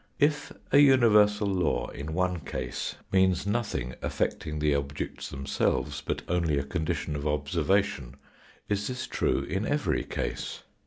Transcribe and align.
If 0.17 0.51
a 0.71 0.79
universal 0.79 1.45
law 1.45 1.89
in 1.89 2.15
one 2.15 2.39
case 2.39 2.95
means 3.11 3.45
nothing 3.45 3.93
affecting 4.01 4.57
the 4.57 4.73
objects 4.73 5.29
themselves, 5.29 6.01
but 6.03 6.23
only 6.27 6.57
a 6.57 6.63
condition 6.63 7.15
of 7.15 7.25
observa 7.25 7.83
tion, 7.83 8.15
is 8.67 8.87
this 8.87 9.05
true 9.05 9.43
in 9.43 9.63
every 9.63 10.03
case? 10.03 10.63